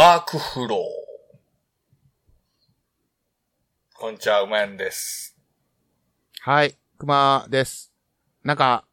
[0.00, 0.78] ワークフロー。
[3.94, 5.36] こんにちは、うまやんです。
[6.40, 7.92] はい、熊です。
[8.44, 8.84] なんか、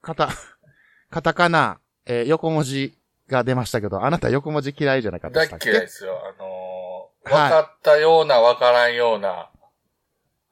[0.00, 0.30] カタ、
[1.12, 2.96] カタカナ、えー横文字
[3.28, 5.68] が出ましたけど、あなた横文字嫌いじゃなかったっけ？
[5.68, 6.18] 嫌いですよ。
[6.26, 9.50] あのー、はい分かったような分からんような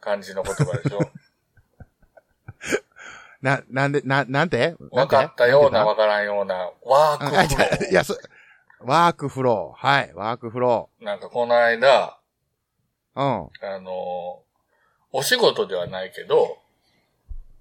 [0.01, 1.01] 感じの言葉でしょ。
[3.41, 4.77] な、なんで、な、なんて？
[4.91, 8.19] 分かったようなわ分からんようなワークフロあ、じゃあいや、そ、
[8.85, 9.87] ワークフロー。
[9.87, 11.05] はい、ワークフロー。
[11.05, 13.21] なんかこの間、ー。
[13.21, 13.67] うん。
[13.67, 13.93] あのー、
[15.13, 16.59] お仕事ではないけど、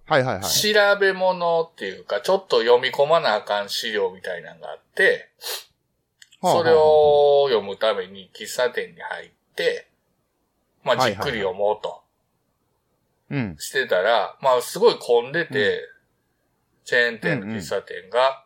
[0.06, 0.44] はいはいはい。
[0.44, 5.30] 調べ物っていうか、ちょっと読み込まなあかん資料みたいなのがあって、
[6.42, 9.88] それ、を読むために喫茶店に入って、
[10.84, 12.04] まあ、じっくり読もうと
[13.30, 13.56] うん。
[13.58, 15.80] してたら、まあ、すごい混んでて、
[16.84, 18.43] チェーン店の喫茶店が、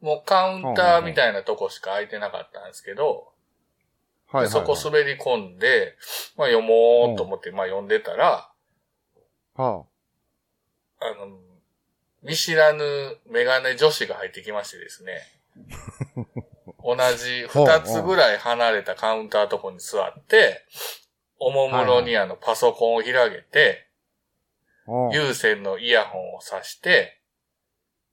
[0.00, 3.28] もうカウンターみたいなとこしか空いてなかったんですけど、
[4.32, 5.96] はいそこ滑り込んで、
[6.36, 8.48] まあ、読もうと思って、まあ、読んでたら、
[9.56, 9.84] は
[11.00, 11.14] あ。
[11.14, 11.36] の、
[12.22, 15.20] 見知らぬメガネ女子が入ってきましてですね。
[16.84, 20.64] 同じ二つぐらい離れたカウンターとこに座って、
[21.38, 23.88] おもむろにあのパソコンを開けて、
[25.12, 27.19] 有線のイヤホンを挿して、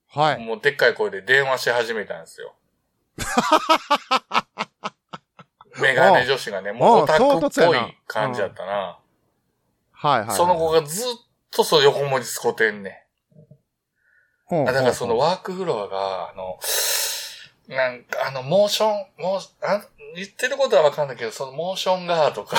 [0.09, 0.45] はい。
[0.45, 2.55] もうでっかい声で電話し始めたんですよ。
[5.79, 8.99] メガネ女子がね、もうおオタクっぽい感じだったな。
[9.91, 10.35] はいはいはい。
[10.35, 11.05] その子がずっ
[11.51, 13.03] とそう横文字使ってんね
[14.49, 16.57] だからそのワークフロアが、あの、
[17.67, 22.57] なんかあの、モーション、モーあ言ってることはわかんないけど、そのモーションがとか、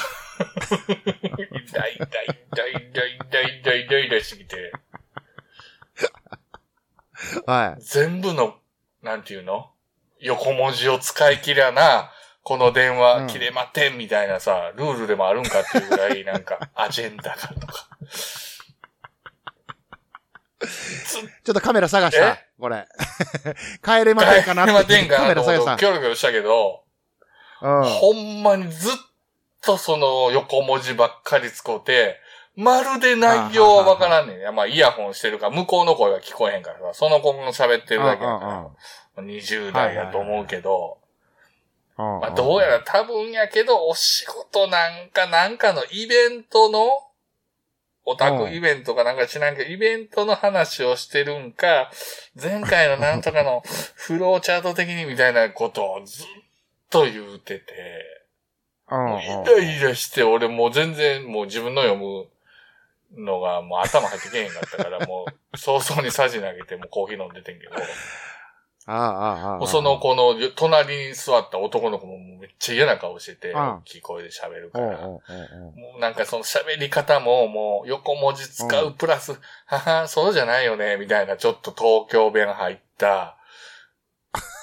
[0.79, 2.09] イライライ
[2.55, 4.73] ライライライライライライしてきて、
[7.47, 7.83] はい。
[7.83, 8.57] 全部の、
[9.03, 9.71] なんていうの？
[10.21, 12.11] 横文字を使い切らな、
[12.43, 17.89] この電うん話切れまてんみたいなさ、ルールでもあるんかっていうぐらい、なんか、 アジェンダがとか。
[21.45, 22.49] ちょっとカメラ探したえ？
[22.59, 22.87] これ。
[23.85, 25.81] 帰れませんかな帰れませんかカなと思って。
[25.81, 26.85] キョロキョロしたけど、
[27.63, 27.85] うん。
[27.85, 28.93] ほんまにずっ
[29.63, 32.19] とその横文字ばっかり使うて、
[32.59, 34.53] まるで内容はわからんねん。
[34.53, 38.73] まあイヤホンしてるから、向こうの声が聞こえへんからさ、その子の喋ってるだけだか
[39.17, 40.99] ら、20代やと思うけど、
[41.97, 47.05] まあどうやら多分やけど、お仕事なんかなんかのイベントの、
[48.05, 51.93] オタクイベントかなんか知らんけど、イベントの話をしてるんか、
[52.35, 53.63] 前回のなんとかの
[53.95, 56.27] フローチャート的にみたいなことをずっ
[56.91, 57.65] と言うてて、
[58.91, 62.27] イライラして、俺もう全然もう自分の読む
[63.17, 67.73] のがもう頭入ってけへんかったから、 もう早々にさじ投げてもうコーヒー飲んでてんけど、
[68.87, 74.99] ああ、ああ、その子の隣に座った男の子もめっちゃ嫌な顔してて、うん大きい声で喋るから。
[74.99, 75.21] も
[75.97, 83.37] うなんかその喋り方ももう横文字使うプラス、はは、そうじゃないよね、みたいなちょっと東京弁入った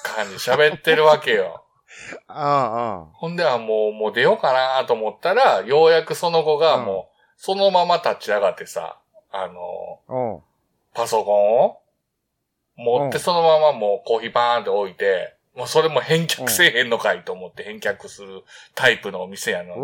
[0.02, 1.62] 感じ喋ってるわけよ。
[2.26, 8.98] あほんではもう、もう出ようかなと思ったら、ようやくその子がもう、そのまま立ち上がってさ、
[9.30, 10.42] あの、
[10.94, 11.80] パソコンを
[12.76, 18.42] 持ってうんそのままもうコーヒーバーンって置いて、もうそれも返却せえへんのかいと思って返却する
[18.74, 19.82] タイプのお店やのに。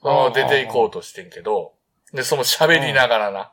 [0.00, 1.72] その出て行こうとしてんけど、
[2.12, 3.52] で、その喋りながらな。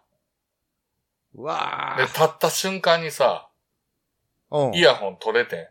[1.34, 3.48] うわで、立った瞬間にさ、
[4.52, 4.76] うん。
[4.76, 5.70] イヤホン取れて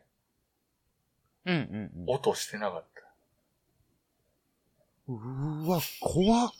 [1.45, 3.03] うんうんん、音してなかった。
[5.09, 5.67] うん。
[5.67, 6.51] うわ、怖っ。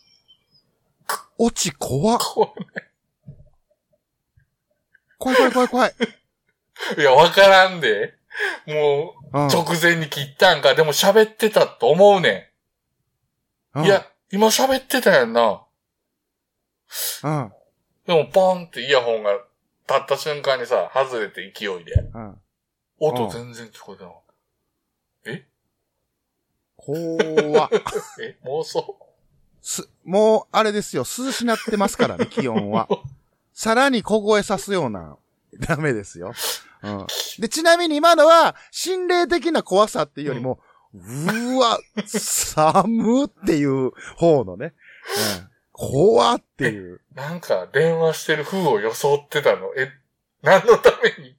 [1.39, 2.19] 落ち怖っ。
[2.19, 2.55] こ
[5.19, 5.95] 怖い怖い怖い怖い。
[6.97, 8.15] れいや、わからんで。
[8.67, 12.53] もう直前に切ったんか、でも喋ってたと思うね
[13.75, 13.85] ん。
[13.85, 15.67] いや、、今喋ってたやんな。
[17.23, 17.39] うん。
[17.39, 17.53] うん。
[18.07, 19.45] でも、ポンってイヤホンが立
[20.03, 21.93] った瞬間にさ、外れて勢いで。
[22.15, 22.41] うん。
[22.99, 24.23] 音全然聞こえてなかっ
[26.77, 27.69] 怖っ。
[27.69, 27.77] た。
[28.23, 28.39] え？
[28.45, 28.97] 妄想？
[29.63, 31.03] す、もう、あれですよ。
[31.03, 32.89] 涼しなってますからね、 気温は。
[33.53, 35.17] さらに小声さすような、
[35.59, 36.33] ダメですよ。
[36.83, 37.07] うん。
[37.39, 40.61] で、ちなみに今のは、心霊的な怖さっていうよりも、
[40.95, 44.73] うーわ、寒っていう方のね。
[45.37, 45.51] うん。
[45.73, 47.01] 怖っていう。
[47.15, 49.73] なんか、電話してる風を装ってたの。
[49.77, 49.91] え、
[50.43, 51.37] 何のために？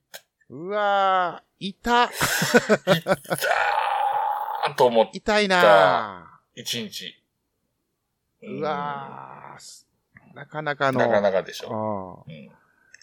[0.49, 2.03] うわー、いた。
[2.03, 7.20] 行ったーと思って、痛いな一日。
[8.43, 12.23] ーうわー、なかなかの、なかなかでしょ。
[12.27, 12.49] うんうん。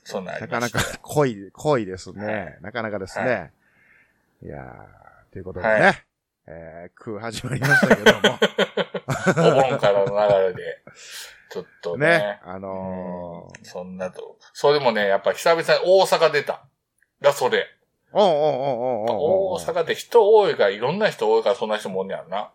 [0.05, 2.27] そんななかなか濃い、濃いですね。
[2.27, 3.25] はいなかなかですね。
[3.31, 5.73] はいい、やー、ということでね。
[5.73, 5.95] は
[6.47, 8.39] えー、空始まりましたけども。
[9.59, 10.83] お盆からの流れで。
[11.51, 12.07] ちょっとね。
[12.07, 12.41] ね。
[12.43, 14.39] あのー、そんなと。
[14.55, 16.65] それもね、やっぱ久々に大阪出た。
[17.21, 17.67] が、それ。
[18.13, 19.21] おうおうおうおうお
[19.51, 22.51] うおう大阪で人多いから、いろんな人多いから、そんな人もおんねやろな。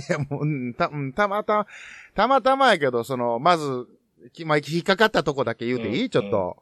[0.00, 1.66] いや、もう、うんた、うんたまたま、
[2.14, 3.86] たまたまやけど、その、まず、
[4.32, 6.56] きまあ、引っかかったとこだけ言うていい、うんちょっと、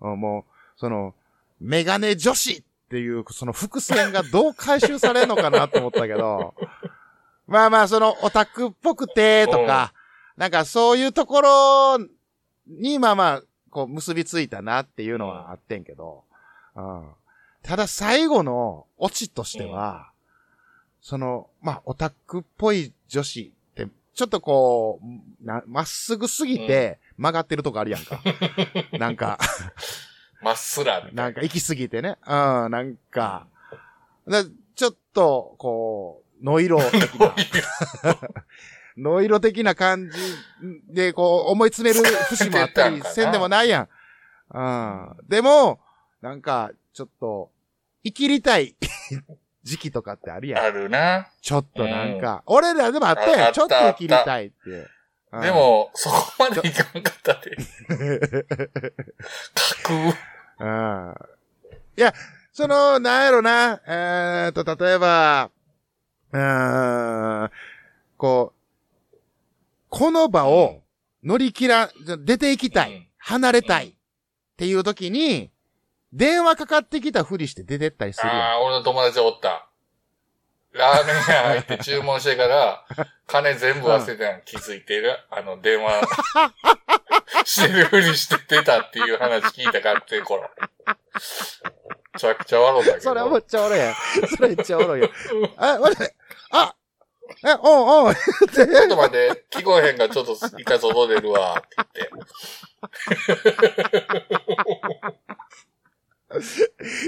[0.00, 1.14] うんもう、その、
[1.60, 6.54] メガネ女子っていう、その伏線がどう回収されるのかなと思ったけど、
[7.46, 9.92] まあまあ、その、オタクっぽくて、とか、
[10.36, 11.98] なんかそういうところ
[12.66, 16.24] に、まあまあ、こう、結びついたなっていうのはあってんけど、
[16.74, 17.08] うん。
[17.62, 20.11] ただ最後のオチとしては、
[21.02, 28.20] その、まあ、オタクっぽい女子って、ちょっとこう、な、まっすぐすぎて曲がってるとこあるやんか。
[28.98, 29.38] なんか、
[30.40, 31.10] まっすらな。
[31.10, 32.16] なんか行き過ぎてね。
[32.24, 33.48] うん、なんか、
[34.28, 34.44] だ
[34.76, 37.34] ちょっと、こう、ノイロ的な、
[38.96, 40.18] ノイロ的な感じ
[40.88, 43.88] で、こう、思い詰める節もあったり せんでもないやん。
[44.54, 44.60] う
[45.24, 45.28] ん。
[45.28, 45.80] でも、
[46.20, 47.50] なんか、ちょっと、
[48.04, 48.76] 生きりたい
[49.62, 50.64] 時期とかってあるやん。
[50.64, 51.28] あるな。
[51.40, 53.52] ちょっとなんか、俺らでもあったやん。
[53.52, 54.70] ちょっと生きりたいって。
[54.70, 57.56] うんで、も、そこまでいかんかったで。
[59.54, 60.14] 架
[60.58, 61.08] 空。
[61.08, 61.14] うん。
[61.96, 62.12] いや、
[62.52, 65.50] その、なんやろな、えーっと、例えば、
[66.32, 67.50] うーん、
[68.18, 68.52] こ
[69.10, 69.16] う、
[69.88, 70.82] この場を
[71.22, 73.94] 乗り切ら、出て行きたい、うん離れたいっ
[74.56, 75.52] ていう時に、
[76.12, 78.38] 電話かかってきたふりして出てったりするやん。
[78.38, 79.68] ああ、俺の友達おった。
[80.72, 82.84] ラーメン屋入って注文してから、
[83.26, 84.42] 金全部忘れたやん。
[84.42, 85.18] 気づいてる。
[85.30, 86.02] あの、電話
[87.44, 90.50] してるふりして出たっていう話聞いたかって頃。
[92.14, 93.02] めちゃくちゃ笑ったけど。
[93.02, 93.94] それはめっちゃおろいやん。
[93.94, 95.10] それめっちゃおろいやん。
[95.56, 96.14] あ、待って、
[96.52, 96.74] あ、
[97.44, 102.10] え、おうおう、ちょっと待って、聞こえへんがちょっと一回外出るわ、って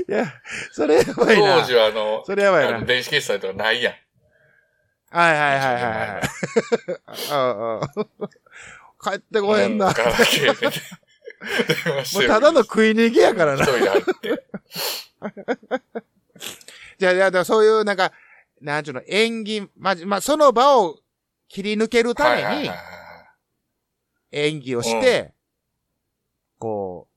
[0.08, 0.32] いや、
[0.72, 1.32] それやば。
[1.32, 1.60] いな。
[1.60, 2.80] 当時はあの、それやばいな。
[2.80, 3.94] 電子決済とかないやん。
[5.10, 6.22] はいはいはいはいはい。
[7.30, 8.28] うんうん
[9.04, 9.90] 帰ってこへんな。
[9.90, 10.70] うガラケーで
[11.84, 12.28] 電話してる。
[12.28, 13.62] もうただの食い逃げやからな。
[13.62, 14.44] 一人で入って。
[16.98, 18.12] じゃあ、いや、だからそういう、なんか、
[18.60, 20.98] なんちゅうの、演技、まじ、まあ、その場を
[21.48, 22.70] 切り抜けるために
[24.30, 25.34] 演技をして、
[26.58, 27.13] こう、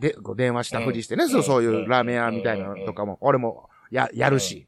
[0.00, 4.66] で、こう電話したふりしてね、うんそうそういううんラーメン屋みたいなのとかも、俺も、や、やるし。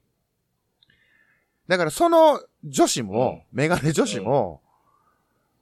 [1.66, 4.62] だから、その女子も、メガネ女子も、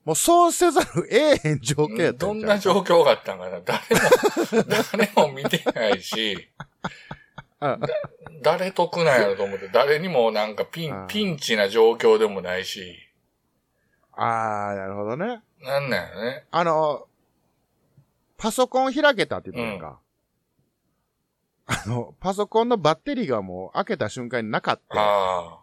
[0.05, 3.61] もうそうせざる得えへん状況やったどんな状況があったんかな？
[3.61, 3.81] 誰
[4.63, 6.49] も、誰も見てないし、
[7.61, 7.81] うん。
[8.41, 11.05] 誰得なんやろと思って、誰にもなんかピうん。
[11.05, 12.97] ン、ピンチな状況でもないし、
[14.13, 15.43] ああ、なるほどね。
[15.63, 16.45] なんなんやろね。
[16.53, 17.09] あの、
[18.37, 19.99] パソコン開けたって言ったやんか。
[21.67, 24.97] あの、パソコンのバッテリーがもう開けた瞬間になかった。
[24.99, 25.59] あ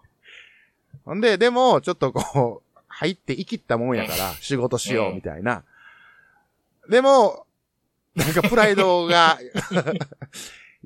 [1.05, 5.63] ほんで、でも、ちょっとこう、入って生きったもんやから、 仕事しようみたいな。
[6.89, 7.45] でも、
[8.15, 9.39] なんかプライドが、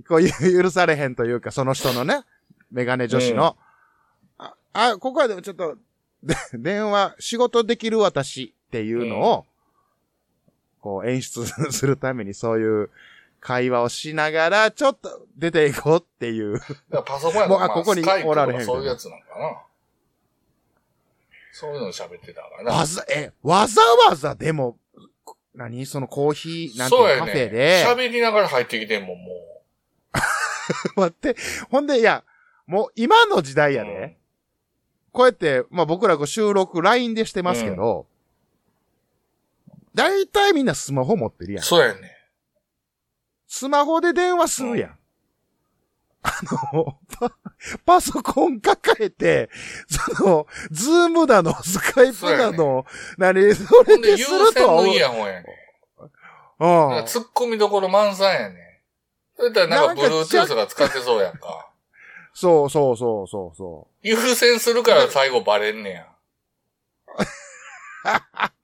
[0.08, 2.24] こう、ゆ許されへんというか、その人のね、
[2.72, 3.58] メガネ女子の、
[4.38, 5.78] あ、あ、ここはでもちょっと、
[6.24, 9.46] で電話、仕事できる私っていうのを、
[10.88, 12.90] こう演出するためにそういう
[13.42, 16.62] 会話をしながら、ちょっと出ていこうっていう。
[17.06, 19.62] パソコンやもうあここにおられへんそういうやつなんかな。
[21.52, 22.72] そういうの喋ってたからな。
[22.72, 24.78] わざ、え、わざわざでも、
[25.26, 25.86] こ何？
[25.86, 27.50] そのコーヒー、なんていうそうやのカフェね。
[27.50, 27.86] で。
[27.86, 29.64] 喋りながら入ってきてんもん、も
[30.96, 31.36] 待って。
[31.70, 32.24] ほんで、いや、
[32.66, 33.76] もう今の時代う。
[33.76, 34.18] やで、
[35.12, 38.17] こうやって、まあ僕らこう収録 LINE でしてますけど、だい
[40.28, 41.64] たいみんなスマホ持ってるやん。
[41.64, 42.18] そうやね。
[43.48, 44.98] スマホで電話するやん。
[46.24, 46.32] あ
[46.74, 47.32] の、パ、
[47.86, 49.50] パソコン抱えて、
[49.88, 52.86] その、 Zoom だの、 Skype だの、
[53.18, 54.90] 何、それでするとは思う。
[54.90, 55.46] イヤホンやね。
[56.60, 56.98] うん。
[57.04, 58.82] 突っ込みどころ満載やね。
[59.38, 61.70] それったらなんかなんか Bluetooth が使ってそうやんか。
[62.34, 66.08] そうそうそうそうそ優先するから最後バレんねや。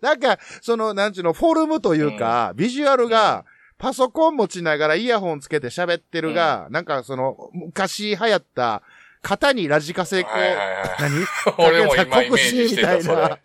[0.00, 0.04] う。
[0.04, 3.44] なんか、その、なんちゅうの、フォルムというか、ビジュアルが、
[3.78, 8.82] パソコン持ちながらイヤホンつけて喋ってるが、なんかその、昔流行った、
[9.22, 10.66] 肩にラジカセこう、はいはいはい。
[11.00, 11.26] 何？
[11.58, 13.40] 俺も今イメージしてた、国士みそれ。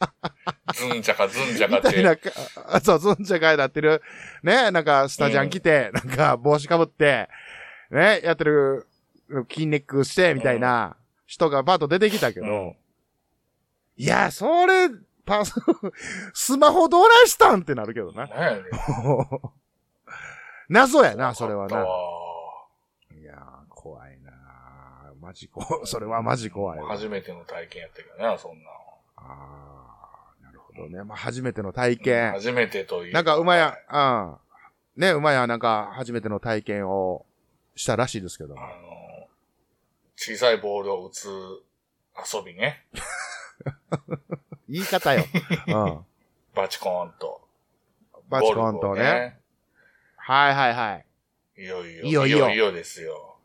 [0.74, 1.98] ズンチャカズンチャカったて。
[1.98, 4.02] みいなそう、ズンチャカになってる、
[4.44, 7.30] ね、なんか、スタジャン着て、なんか、帽子かぶって、
[7.92, 8.88] ね、やってる、
[9.50, 10.96] 筋肉して、みたいな
[11.26, 12.76] 人がバーッと出てきたけど、うん。
[13.98, 14.90] いや、それ、
[15.26, 15.54] パス、
[16.34, 18.26] スマホどないしたんってなるけどな。
[18.26, 18.66] ねん。
[20.70, 21.86] 謎やな、それはな。
[23.18, 23.38] いやー、
[23.70, 24.32] 怖いな
[25.22, 25.70] マジ怖い。
[25.88, 28.70] それはマジ怖い初めての体験やったけどな、そんな。
[29.18, 31.04] あー、なるほどね。
[31.04, 32.32] まあ、初めての体験。
[32.32, 33.14] 初めてという。
[33.14, 34.38] なんか、馬や、うん。
[35.02, 37.26] ね、馬やなんか、初めての体験を
[37.76, 38.62] したらしいですけどあ。
[38.62, 39.30] の、
[40.16, 41.28] 小さいボールを打つ
[42.34, 42.86] 遊びね。
[44.74, 45.24] 言い方よ。
[45.68, 46.06] うん。
[46.56, 47.42] バチコーンと。
[48.28, 49.38] バチコンとね。。
[50.18, 51.62] はいはいはい。
[51.62, 52.04] いよいよ。
[52.04, 53.38] いよいよいよですよ。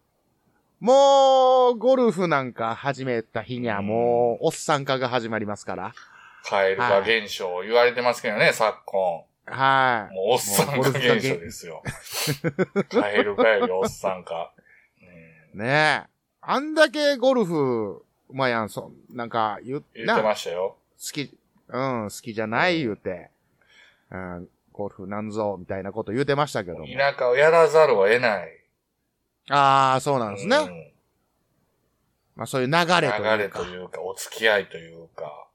[0.81, 5.93] もう、ゴルフなんか始めた日にはもう、おっさん化が始まりますから。
[6.45, 9.25] カエル化現象言われてますけどね、昨今。
[9.45, 10.15] はい。
[10.15, 11.83] もうおっさん化現象ですよ。
[12.89, 14.55] カエル化よりおっさん化。
[15.03, 16.11] うんねえ。
[16.41, 20.79] あんだけゴルフ、まやん、そ、なんか言っ言ってな、ましたよ。
[21.01, 21.39] 好き、
[21.69, 23.31] うん、好きじゃない言うて、
[24.11, 26.87] うん、ゴルフなんぞ、みたいなこと言うてましたけども。
[26.87, 28.49] 田舎をやらざるを得ない。
[29.51, 30.57] ああ、そうなんですね。
[30.57, 30.93] うん
[32.37, 33.37] まあそういう流れというか。
[33.37, 35.49] 流れというか、お付き合いというか。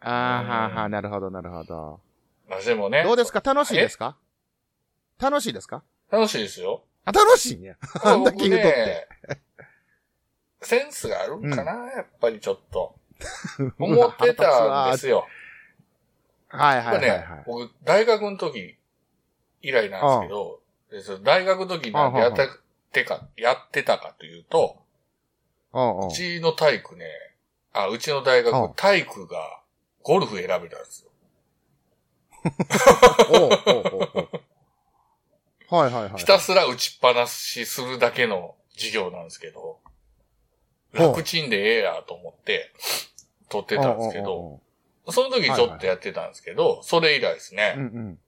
[0.00, 0.12] ああ、
[0.44, 2.00] はあはあ、うんなるほど、なるほど。
[2.48, 3.02] まあでもね。
[3.02, 3.40] どうですか？
[3.40, 4.16] 楽しいですか？
[5.18, 5.82] 楽しいですか？
[6.12, 6.84] 楽しいですよ。
[7.04, 7.74] あ、楽しいんや。
[8.04, 9.08] あ んだけ言うとって。
[10.62, 12.94] センスがあるんかな、やっぱりちょっと。
[13.78, 15.26] 思ってたんですよ。
[16.48, 18.76] はいはいはいはい。、僕、大学の時
[19.62, 20.60] 以来なんですけど、
[20.90, 22.46] でその大学の時なんでやった
[22.92, 24.82] てか、やってたかというと、
[25.72, 27.06] うちの体育ね、
[27.72, 29.60] あ、うちの大うん学、体育が
[30.02, 31.10] ゴルフ選べたんですよ。
[35.70, 36.12] はいはいはい。
[36.16, 39.80] ひたすら打ちっぱなしするだけの授業なんですけど、
[40.92, 42.72] 楽ちんでええやと思って、
[43.48, 44.60] 取ってたんですけど、
[45.10, 47.74] その時ちょっとやってたんですけど、それ以来ですうんね。
[47.76, 48.18] うん。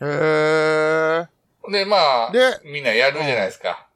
[0.00, 1.28] へえ。
[1.70, 3.88] で、まあ、で、みんなやるじゃないですか。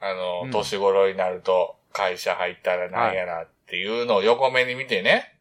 [0.00, 5.38] あの、うん年頃になると、会社入ったらなんやらっていうのを横目に見てね。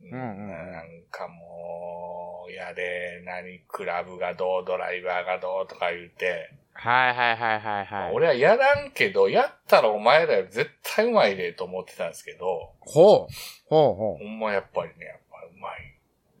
[0.00, 8.12] んうんうんなんかもう、やれ、何、クラブがどう、ドライバーがどうとか言って、はいはいはいはいはい。
[8.12, 13.32] 俺はやらんけど、やったらお前らより絶対うまいでと思ってたんですけど、ほう。
[13.68, 14.24] ほうほう。
[14.24, 15.92] ほんまやっぱりね、やっぱうまい。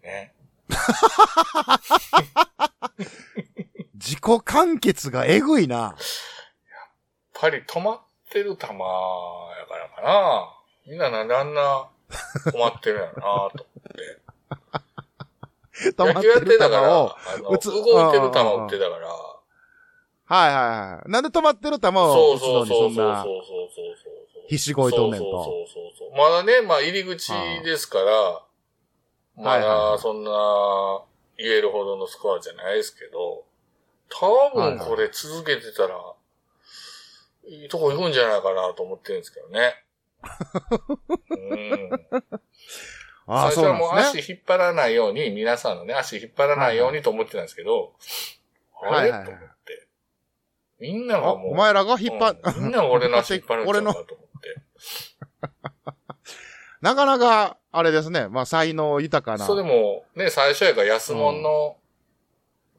[0.02, 0.34] ね。
[3.94, 5.76] 自己完結がえぐいな。
[5.76, 5.94] やっ
[7.34, 10.48] ぱり止まってる球やからかな。
[10.86, 11.88] みんななんであんな
[12.46, 14.22] 止まってるんやろなと思って。
[15.96, 17.16] 止まって野球やってる球たから、を。
[17.26, 19.08] あの、動いてる球打ってたから、
[20.32, 20.64] はいはい
[20.96, 21.10] はい。
[21.10, 23.96] なんで止まってる球をそう打つのにそうそうんそうそうそう
[24.34, 24.46] そう。
[24.48, 25.44] 必死こいとんねんと。
[25.44, 26.16] そうそうそうそう。
[26.16, 27.32] まだね、まあ入り口
[27.64, 28.42] ですから、
[29.36, 31.02] まだそんな
[31.36, 33.44] 言えるほどのスコアじゃないですけど、
[34.08, 36.14] 多分これ続けてたら、
[37.46, 39.84] いいとこ行くんじゃないかなと思ってるんですけどね。
[41.30, 41.90] うん。
[43.26, 44.18] ああ、最初そうはもう足。
[44.26, 47.94] 引っ張らないように、皆さんのね、足引っ張らないようにと思ってたんですけど、
[48.82, 49.10] あれ？
[49.10, 49.30] と思っ
[49.64, 49.88] て。
[50.82, 54.04] みんなあがもう、お前らが引っ張っ、うんみんなが俺の足引っ張るんのと思っ
[54.40, 54.56] て。
[56.82, 58.26] なかなか、あれですね。
[58.26, 59.46] まあ、才能豊かな。
[59.46, 61.76] それでも、ね、最初やから安物の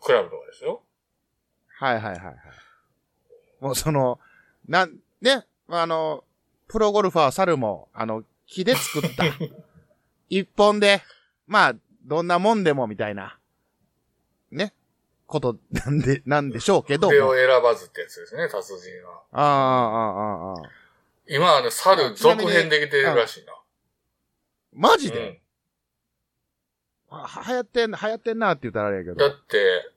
[0.01, 0.83] クラブとかですよ。
[1.79, 2.36] はいはいはいはい。
[3.62, 4.19] もうその、
[4.67, 6.25] なん、ね、あの、
[6.67, 9.24] プロゴルファー猿も、あの、木で作った、
[10.27, 11.01] 一本で、
[11.48, 13.39] まあ、どんなもんでもみたいな、
[14.51, 14.74] ね、
[15.34, 17.12] ことなんで、 なんでしょうけども。
[17.12, 19.24] 筆を選ばずってやつですね、達人は。
[19.32, 20.72] ああ、ああ、ああ、ああ。
[21.28, 23.60] 今はね、猿続編できてるらしいな。
[24.72, 25.42] マジで、
[27.12, 27.18] うん。
[27.18, 29.28] は流行ってん、流行ってんなって言ったらあれやけだど。
[29.28, 29.92] って、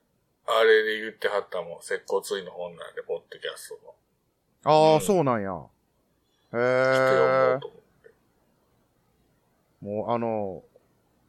[0.47, 3.95] あれで言ってはったもん、接骨院の本なんで、ポッドキャストの。
[4.63, 5.51] ああ、うんそうなんや。
[6.53, 7.59] へえ。
[9.81, 10.63] もうあの、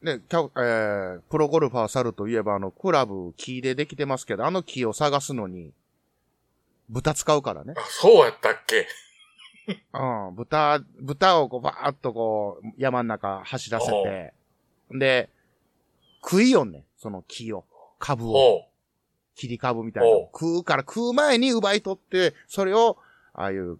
[0.01, 5.73] ね、キャえー、プロゴルファー猿といえばあの、クラブ木でできてますけど、あの木を探すのに、
[6.89, 7.73] 豚使うからね。
[7.77, 8.87] あ、そうやったっけ？
[9.93, 14.33] うん、豚、豚をこうバーっとこう、山の中走らせて、
[14.91, 15.29] で、
[16.23, 17.65] 食いよんねんその木を、
[17.99, 18.65] 株を。
[19.35, 22.97] 切り株みたいな食うから食う前に奪い取って、それを、
[23.33, 23.77] ああいう、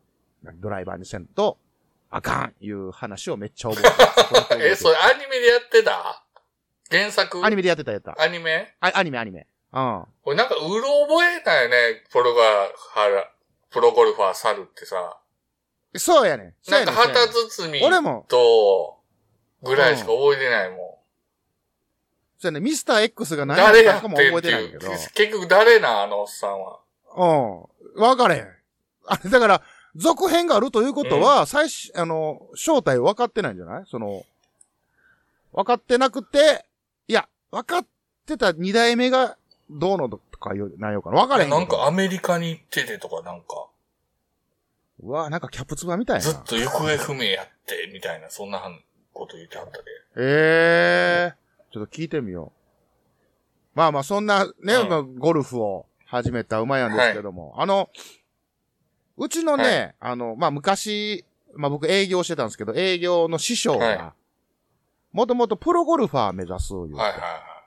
[0.56, 1.58] ドライバーにせんと、
[2.10, 6.24] あかん、いう話をめっちゃ覚えてる え、それアニメでやってた？
[6.90, 7.46] 原作？
[7.46, 8.16] アニメでやってたやった。
[8.20, 8.76] アニメ？
[8.80, 9.46] あアニメ、アニメ。
[9.72, 10.06] うん。
[10.24, 13.32] これなんか、うろ覚えないね、プロが、はら、
[13.70, 15.20] プロゴルファー猿ってさ、
[15.96, 19.00] そうやねなんか旗包み俺も、と、
[19.64, 21.04] ぐらいしか覚えてないも
[22.40, 23.48] そうやね、ミスター X がん。
[23.50, 24.90] 何誰ややったかも覚えてないけど。。
[24.90, 26.80] 結局誰なん、あのおっさんは。
[27.16, 28.02] うん。
[28.02, 28.56] わかれへん。
[29.06, 29.62] あれ、だから、
[29.96, 33.84] 続編があるということは、最初、あの、正体分かってないんじゃない？
[33.88, 34.24] その、
[35.52, 36.66] 分かってなくて、
[37.08, 37.86] いや、分かっ
[38.26, 39.38] てた二代目が
[39.70, 41.22] どうのとかいう内容かな？
[41.22, 43.68] 分からへんなんかアメリカに行っててとかなんか、
[45.02, 46.22] うわなんかキャプツバみたいな。
[46.22, 48.62] ずっと行方不明やって、みたいな、そんな
[49.14, 49.84] こと言ってはったで。
[50.18, 51.36] ええ。
[51.72, 53.78] ちょっと聞いてみよう。
[53.78, 54.90] まあまあ、そんなね、うん。
[54.90, 57.90] まあゴルフを始めた馬やんですけども、あの、
[59.20, 64.14] うちのね、はあの、まあ昔、まあ僕営業してたんですけど、営業の師匠はが、
[65.12, 67.64] もともとプロゴルファー目指す言うてはいはいは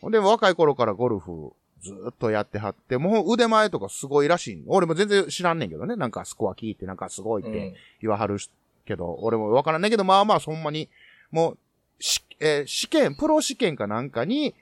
[0.00, 4.64] ほんで、若い頃からゴルフずーっとやってはって、もう腕前とかすごいらしい。
[4.66, 5.94] 俺も全然知らんねんけどね。
[5.96, 7.50] なんかスコア聞いて、なんかすごいっい。
[7.50, 7.74] てうん。
[8.00, 8.38] 言わはる
[8.86, 10.88] けど、俺もわからんねんけど、まあまあ、そんなに、
[11.30, 11.58] もう、
[11.98, 14.54] し、えー試験、プロ試験かなんかに、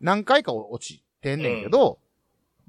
[0.00, 1.98] 何回か落ちてんねんけど、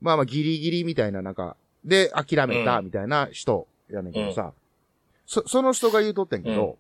[0.02, 1.56] まあまあ、ギリギリみたいな、なんか、
[1.86, 2.86] で、諦めた、うん。
[2.86, 4.54] みたいな人やねんけどさ、
[5.26, 6.78] そ、その人が言うとってんけど、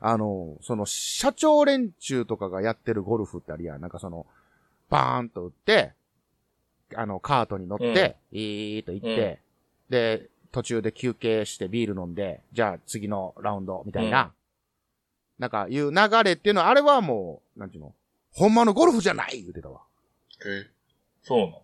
[0.00, 3.80] あの、その、社長連中とかがやってるゴルフってあるやん。
[3.80, 4.26] なんかその、
[4.90, 5.92] バーンと打って、
[6.94, 9.40] あの、カートに乗って、いーっと行って、
[9.88, 14.30] で、途中で休憩してビール飲んで、じゃあ次のラウンド、みたいな、うん。
[15.38, 17.94] なんかいう流れっていうのは、あれはもう、なんていうの
[18.32, 19.80] ほんまのゴルフじゃない言ってたわ。
[20.44, 20.68] え、
[21.22, 21.62] そうなの？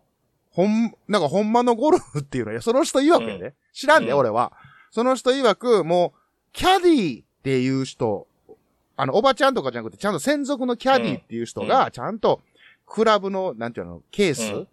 [0.58, 3.54] ほん、なんかほんまのゴルフっていうのは、その人曰くやで。
[3.72, 4.52] 知らんで、うん俺は。
[4.90, 6.20] その人曰く、もう、
[6.52, 8.26] キャディっていう人、
[8.96, 12.40] あの、おばちゃんとかじゃなくて、ちゃんと専属のキャディっていう人が、ちゃんと、
[12.86, 14.68] クラブの、なんていうの、ケース、うん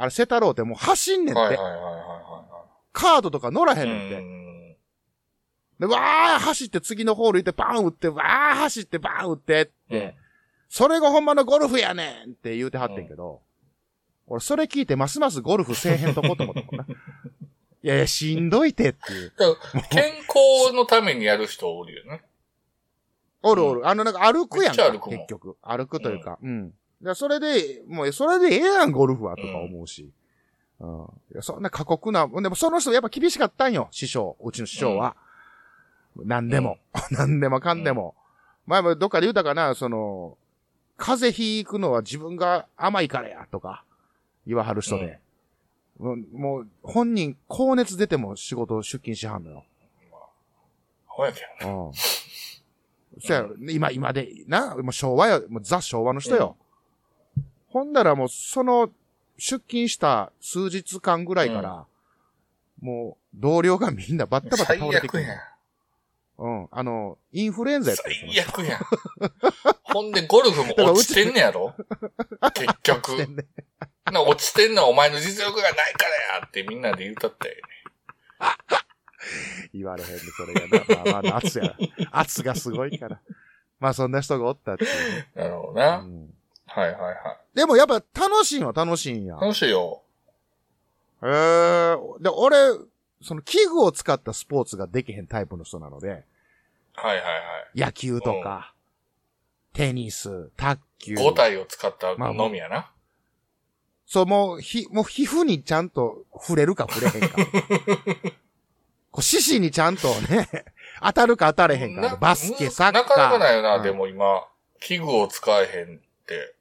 [0.00, 1.38] あれ、セタローってもう走んねんって。
[1.38, 4.14] はいはいはいはいはカードとか乗らへいんねんって。
[4.14, 4.24] はい。
[4.24, 4.76] うん。
[5.80, 10.14] で、わー走って次のホール行ってバーン打って、わー走ってバーン打ってって、うん
[10.70, 13.40] それがほんまのゴルフやねんって言うてはってんけど、
[14.28, 16.86] 俺それ聞いてますますゴルフせえへんとこと思ったもんな。
[17.82, 19.32] いやいや、しんどいてっていう。
[19.90, 22.24] 健康のためにやる人おるよね。
[23.42, 23.88] おるおる。
[23.88, 25.56] あの、なんか歩くやんか歩く結局。
[25.62, 26.38] 歩くというか。
[26.42, 26.70] うん。
[26.70, 30.10] だからそれで、もう、それでええやん、ゴルフは、とか思うし。
[30.80, 31.04] うん。
[31.32, 34.36] いや、そんな過酷な、でもその人やっぱ厳しかったんよ、師匠。
[34.42, 35.16] うちの師匠は。
[36.16, 36.78] 何でも。
[37.12, 38.16] 何でもかんでも。
[38.66, 40.36] 前もどっかで言うたかな、その、
[40.96, 43.84] 風邪ひくのは自分が甘いからや、とか、
[44.48, 45.20] 言わはる人で。
[45.98, 49.64] もう、もう本人、高熱出ても仕事出勤しはんのよ。
[51.06, 51.92] ほやけうん。
[53.20, 56.56] そやろ、今、今で、な、もう昭和よ、もうザ昭和の人よ。
[57.68, 58.90] ほんだらもう、その、
[59.36, 61.86] 出勤した数日間ぐらいから、
[62.80, 65.38] もう、同僚がみんなバッタバタ最倒れてくる悪やん。
[66.38, 66.68] うん。
[66.70, 68.80] あの、インフルエンザやった最悪やん。
[69.82, 71.74] ほんで、ゴルフも落ちてんねやろ？
[72.54, 73.12] 結局。
[73.18, 73.44] 人ね
[74.12, 77.62] な落ちてんのはお前の実力がないからやってみんなで言うたって。
[79.74, 81.12] 言われへんね、それがな。
[81.12, 81.74] まあまあ、圧や。
[82.10, 83.20] 圧がすごいから。
[83.80, 85.96] まあ、そんな人がおったっていうね、なるほどうな。
[85.98, 86.28] ん
[86.66, 87.14] はいはいはい。
[87.54, 89.36] でもやっぱ楽しいんは楽しいんや。
[89.36, 90.02] 楽しいよ。
[91.22, 91.96] へえ。
[92.20, 92.56] で、俺、
[93.22, 96.18] その器具を使ったスポーツができへんタイプの人なので、はい
[96.94, 97.20] はいは
[97.74, 97.80] い。
[97.80, 98.74] 野球とか、
[99.72, 101.14] テニス、卓球。
[101.14, 102.90] 5体を使ったのみやな。
[104.08, 107.36] そう、もう、ひ、もう皮膚にちゃんと触れるか触れへんか。
[109.12, 110.48] こう、獅子にちゃんとね、
[111.04, 112.00] 当たるか当たれへんか。
[112.00, 113.02] なバスケ、サッカー。
[113.02, 114.48] なかなかないよな、うんでも今、
[114.80, 116.54] 器具を使えへんって。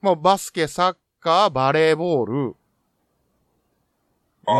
[0.00, 2.56] もうバスケ、サッカー、バレーボール
[4.46, 4.56] ああ、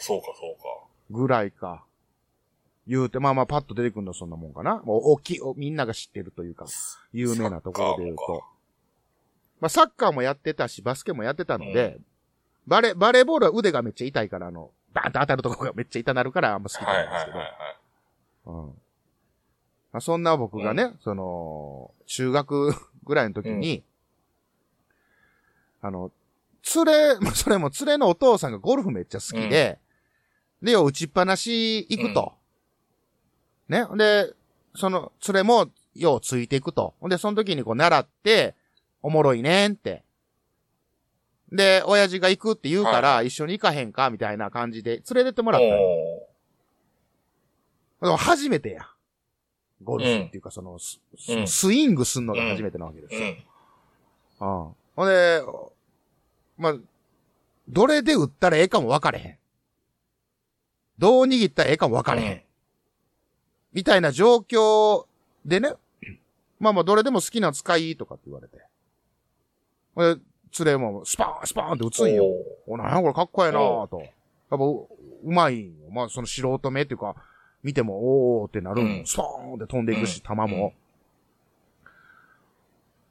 [0.00, 0.88] そうかそうか。
[1.08, 1.84] ぐらいか。
[2.88, 4.82] 言うて、まあまあパッと出てくるのはそんなもんかな。
[4.84, 6.66] もう大きい、おみんなが知ってるというか、
[7.12, 8.42] 有名なところで言うと。
[9.64, 11.96] まあサッカーもやってたし、バスケもやってたので、
[12.66, 17.38] バレ、バレーボールは腕がめっちゃ痛いから、あの、バーンと当たるとこがめっちゃ痛なるからあんま好きじゃはいないんですけど。
[17.38, 17.76] はいはいはい。
[18.46, 18.66] うん。
[18.66, 18.74] ま
[19.94, 22.74] あ、そんな僕がね、その、中学
[23.04, 23.82] ぐらいの時に、
[25.80, 26.10] あの、
[26.74, 29.78] 連れ、まあ、それも連れのお父さんがゴルフめっちゃ好きで、
[30.62, 32.34] で、よう打ちっぱなし行くと。
[33.70, 33.86] ね。
[33.96, 34.30] で、
[34.74, 36.92] その、連れもようついていくと。
[37.00, 38.54] ほんで、その時にこう習って、
[39.04, 40.02] おもろいねんって。
[41.52, 46.26] で、親父が行くって言うから、一緒に行かへんかみたいな感じで連れてってもらったのよ
[48.00, 48.88] おでも初めてや。
[49.82, 53.30] ゴルフっていうか、その、スうんスイングすんのが初めてなわけですーうよ。
[54.46, 54.68] ん。
[54.68, 54.74] うん。
[54.96, 55.42] ほんで、
[56.56, 56.74] まあ、
[57.68, 59.38] どれで打ったらええかも分かれへん。
[60.96, 62.42] どう握ったらええかも分かれへん。
[63.74, 65.04] みたいな状況
[65.44, 65.74] でね、
[66.58, 68.64] まあまあどれでも好きな使いとかって言われて。
[69.96, 70.16] で、
[70.64, 72.24] 連れもスパーン、スパーンって打つんよ。
[72.66, 74.00] お、なんやこれかっこええなぁと。
[74.00, 74.08] やっ
[74.50, 74.88] ぱう、
[75.24, 75.90] うまいんよ。
[75.90, 77.16] まあその素人目っていうか、
[77.62, 78.98] 見ても、おーってなるんよ。
[78.98, 80.72] うんスパーンって飛んでいくし、うん球も。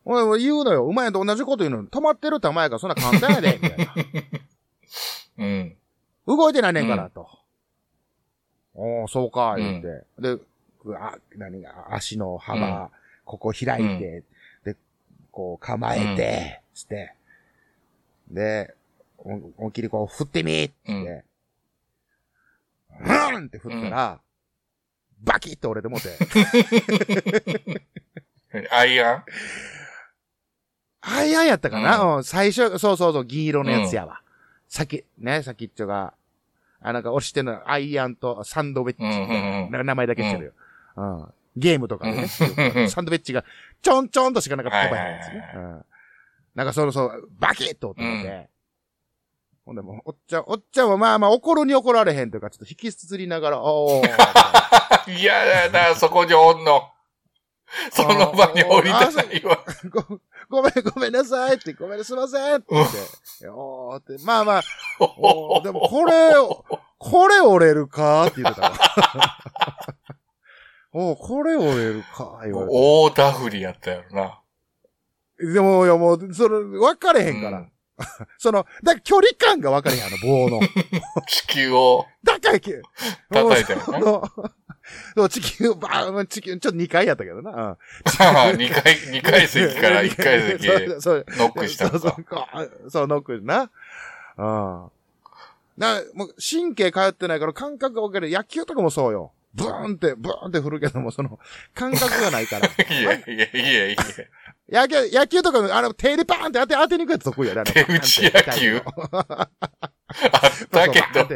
[0.05, 0.85] おい、言うのよ。
[0.85, 3.93] うまいと同じこと言うのに、止まってる球やからそんな簡単やで、みたいな。
[5.39, 5.77] うん。
[6.27, 7.27] 動いてないねんから、と。
[8.75, 10.05] おー、そうか、言って。
[10.19, 10.37] で、
[10.97, 12.89] あ、何が、足の幅、うん
[13.25, 14.23] ここ開いて、で、
[15.33, 17.13] こう構えて、つって。
[18.29, 18.73] で、
[19.17, 21.25] お思いっきりこう振ってみ、つって。
[23.33, 24.21] うん、って振ったら、
[25.23, 26.15] バキッと折れてもうて。
[28.71, 29.23] アイアン？
[31.01, 34.21] アイアンやったかな、ううん、最初、そうそうそう、銀色のやつやわ。
[34.69, 36.13] 先、ね、先っちょが、
[36.79, 39.03] あ、なんか押してんの、アイアンとサンドウェッジ。
[39.03, 40.51] うんうんうんなんか名前だけしてるよ。
[40.95, 41.33] うん。
[41.55, 42.27] ゲームとかでね、
[42.75, 43.45] うんサンドウェッジが
[43.81, 45.45] ちょんちょんとしかなかったばへんやつはいはい。
[45.45, 45.85] ねうん。
[46.55, 48.49] なんかそろそろ、バキッと折ってもて、
[49.65, 54.07] ほんでもう、おっちゃん、おっちゃんはまあまあ怒るに怒られへんというか、ちょっと引きずりながら、おー。
[55.19, 56.89] いやだな、そこにおんの。
[57.91, 59.63] その場に降りてないわ。
[59.89, 60.19] ご
[60.61, 62.87] ごめん、ごめんなさいって、ごめんなすいませんって言っ
[63.39, 64.61] て、おーって、まあまあ、
[64.99, 66.33] おーでもこれ、
[66.99, 68.73] これ折れるかって言ってたわ。
[70.93, 72.71] おーこれ折れるか 言われて。
[72.71, 74.39] 大ダフリやったやろな。
[75.39, 77.59] でも、いやもう、それ、分かれへんから。
[77.59, 77.69] うん
[78.39, 80.59] その、だ距離感が分かれへん、あの棒の。
[81.27, 82.71] 地球をだから、き
[83.29, 84.23] 叩いてるの
[85.15, 87.51] そう、地球、ばー地球、ちょっと2回やったけどな。
[87.51, 88.57] うん。
[88.57, 93.69] 二回、二階席から一階席へそうそうノックしたそうそうそう、ノックな。
[94.37, 94.91] うん。
[95.77, 98.29] な、もう神経通ってないから感覚が分かる。
[98.29, 99.31] 野球とかもそうよ。
[99.53, 101.39] ブーンって、ブーンって振るけども、その、
[101.73, 102.67] 感覚がないから。
[102.89, 103.95] いやいやいやい
[104.69, 104.81] や。
[104.81, 107.63] 野球、野球とかの、あの、手でパーンって当て、当てに行くやつ得意やね。
[107.65, 108.81] 手打ち野球？
[109.11, 111.25] あったけど。
[111.25, 111.35] ど。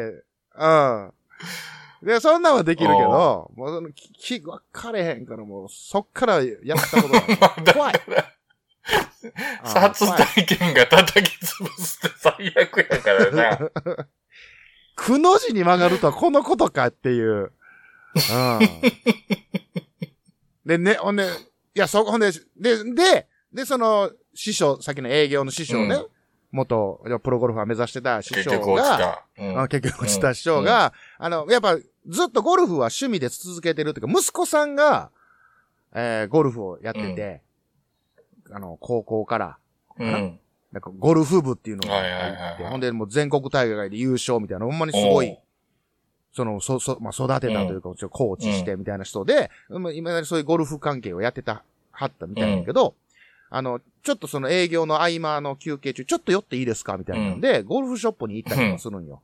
[0.55, 1.13] うん。
[2.01, 7.23] で、そんなんはできるけど、もうその、き、き、分かれへんから、もう、そっからやったことない。
[7.73, 7.93] 怖い。
[9.63, 13.71] 殺体験が叩き潰すって最悪やからな。
[14.95, 17.51] くの字に曲がるとはこのことかっていう。
[18.17, 18.81] うん。
[20.65, 21.25] で、ね、ほんで、
[21.75, 26.07] いや、そ、ほんで、で、で、で、その、師匠、さっきの営業の師匠ね、うん。
[26.51, 29.43] 元、プロゴルファー目指してた師結匠局落ちが、た。
[29.43, 29.59] うん。
[29.61, 31.85] あ結局落ちた師匠が、あの、やっぱ、ず
[32.25, 35.11] っとゴルフは趣味で続けてるっていうか、息子さんが、
[35.93, 37.41] えーゴルフをやってて、
[38.51, 39.57] あの、高校から、
[39.97, 40.39] うん。
[40.71, 40.79] な？
[40.79, 42.71] んかゴルフ部っていうのがはいはいはい入って、はい。
[42.71, 45.37] ほんでもう全国大会で優勝みたいな、ほんまにすごい、
[46.37, 52.93] その、そ、そ、まあ、育てたというか、ちょっとコーチしてみたいな人で、うん今までそういうゴルフ関係をやってた、はったみたいなんだけど、
[53.49, 59.19] あの、ちょっとその営業の合間の休憩中、ちょっと寄っていいですかみたいなんで、ゴルフショップに行ったりとかするんよ。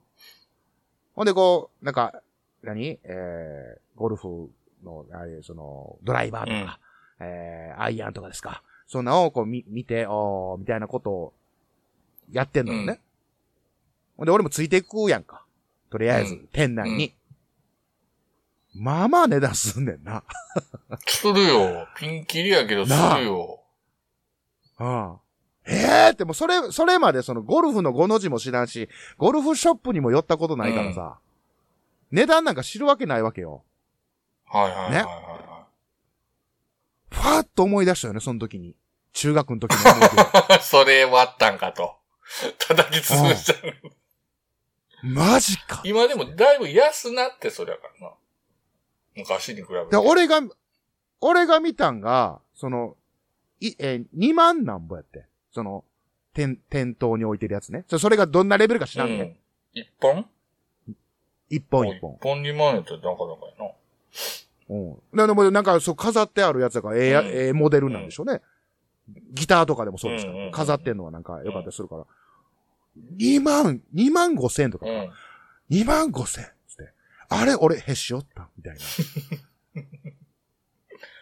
[1.13, 2.19] ほんで、こう、なんか、
[2.63, 2.97] 何？
[3.03, 4.49] えー、ゴルフ
[4.83, 6.79] の、あれ、その、ドライバーとか、
[7.19, 8.63] えー、アイアンとかですか？
[8.87, 11.33] そんなをこう見、見て、おー、みたいなことを
[12.31, 12.99] やってんのよね。
[14.17, 15.42] ほんで、俺もついていくやんか。
[15.93, 17.13] とりあえず、うん店内に。
[18.73, 20.23] まあまあ値段すんねんな。
[21.05, 21.87] するよ。
[21.95, 23.59] ピンキリやけどするよ。
[24.79, 25.17] うん。
[25.67, 31.19] ええって、もうそれ、それまでそのゴルフの5の字も知らんし、ゴルフショップにも寄ったことないからさ、
[32.11, 33.63] 値段なんか知るわけないわけよ。
[34.45, 35.67] はいはいはいねは
[37.11, 38.75] ファーっと思い出したよね、その時に。
[39.13, 40.57] 中学の時の。
[40.59, 41.95] それ割ったんかと。
[42.57, 43.73] 叩き潰したの。
[45.03, 45.81] マジか。
[45.83, 48.13] 今でもだいぶ安なってそりゃからな。
[49.15, 49.91] 昔に比べて。
[49.91, 50.41] で、俺が、
[51.19, 52.95] 俺が見たんが、その、
[53.59, 55.25] い、えー、2万なんぼやって。
[55.51, 55.83] その、
[56.33, 57.83] 店、店頭に置いてるやつね。
[57.87, 59.37] そそれがどんなレベルか知らんね。
[59.75, 59.81] うん。
[59.81, 60.25] 一本？
[61.49, 62.19] 一本一本一。
[62.21, 63.25] 本2万円ってなかなか
[63.57, 63.71] やな。
[64.69, 64.97] うん。
[65.11, 68.41] なでもなんか、そう、飾ってあるやつだから、ええや、うんええモデルなんでしょうね。
[69.33, 72.05] ギターとかでもそうですから、うんうんうん飾ってんのはなんか良かったりするから。
[73.17, 75.11] 2万、2万5千とかか、うん。
[75.71, 76.93] 2万5千つって。
[77.29, 78.79] あれ、俺、へし折ったみたいな。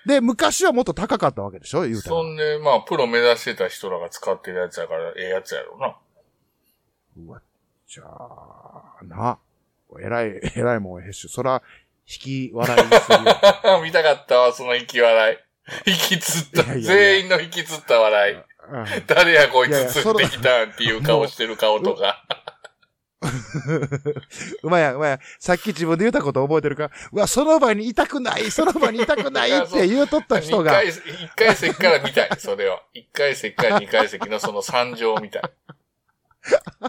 [0.06, 2.23] で、昔はもっと高かったわけでしょ言うたらそ。
[2.23, 5.95] んで、まあ、プロ目指してた人らが使ってるやつやから、ええやつやろな。
[7.17, 7.41] うわ、
[7.88, 9.39] じゃあ、な。
[9.99, 11.62] えらい、えらいもんへし、そら、
[12.08, 13.82] 引き笑いにするよ。
[13.84, 15.38] 見たかったわ、その引き笑い。
[15.86, 18.38] 引きつった、いやいやいや全員の引きつった笑い。
[18.71, 22.23] うん誰やこいつ釣ってきたんっていう顔してる顔とか。
[24.63, 25.19] うまいやん、うまいやん。
[25.39, 26.89] さっき自分で言ったこと覚えてるか？
[27.12, 30.71] うわ、その場にいたくない、その場にいたくないって言うとった人一が。
[30.71, 31.01] 回、一
[31.36, 32.79] 回席から見たい、それを。
[32.93, 35.43] 一回席から二回席のその惨状を見たい。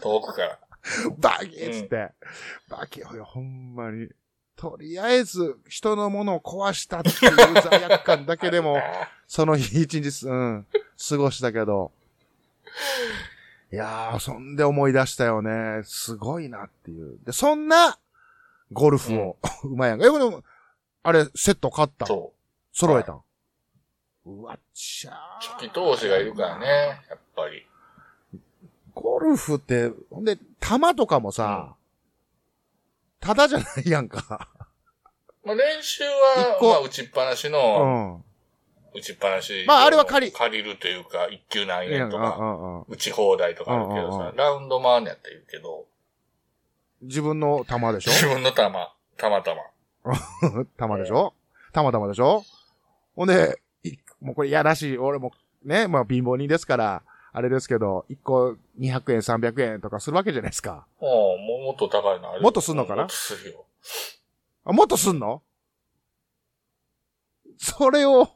[0.01, 0.59] 遠くから。
[1.19, 2.13] バキッつって。
[2.71, 4.09] バキッ、いや、ほんまに。
[4.57, 8.81] とりあえず、人のものを壊したっていう罪悪感だけでも、
[9.27, 10.67] その日一日、うん、
[11.09, 11.91] 過ごしたけど。
[13.73, 15.83] いやー、そんで思い出したよね。
[15.85, 17.19] すごいなっていう。
[17.25, 17.99] で、そんな、
[18.71, 20.07] ゴルフを、うまいやんか。
[20.07, 20.45] え、でも、
[21.03, 22.09] あれ、セット買ったん？
[22.09, 22.33] そ
[22.73, 23.23] 揃えたん、
[24.27, 25.15] うわっちゃう。
[25.15, 25.49] ー。
[25.57, 26.67] 初期投資がいるからね、
[27.09, 27.67] やっぱり。
[28.95, 31.75] ゴルフって、ほんで、球とかもさ、
[33.23, 34.49] ただじゃないやんか。
[35.45, 37.85] まあ、練習はまあ、打ちっぱなしうの、
[38.19, 38.25] ん。
[38.95, 39.65] 打ちっぱなし。
[39.67, 45.87] まああれは借り借りるというか、一球何円とか、打ち放題とかあるけどさラウンド回んのやったらいいけど、
[47.01, 48.11] 自分の球でしょ？
[48.11, 49.63] 自分の球、たまたま。
[50.77, 51.33] 玉でしょ？
[51.73, 52.45] たまたまでしょ？
[53.17, 54.99] ほんで、いもうこれやらしい。
[54.99, 55.33] 俺も
[55.65, 57.03] ね、まあ貧乏人ですから、
[57.35, 60.87] あれですけど、1個200円、300円とかするわけじゃないですか。
[61.01, 63.03] もう、もっと高いのあるよもっとすんのかな？
[63.03, 63.65] もっとするよ。
[64.65, 65.43] あ、もっとすんの？
[67.57, 68.29] それを、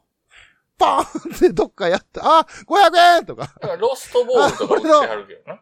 [0.79, 2.39] パーンってどっかやった。
[2.39, 3.53] あ、500円とか。
[3.61, 5.61] だからロストボールとか売ってはるけどな。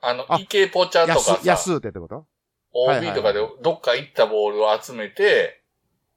[0.00, 2.26] あの、あ池ポチャとか安、さ、安ってってこと
[2.72, 5.62] ？OB とかでどっか行ったボールを集めて、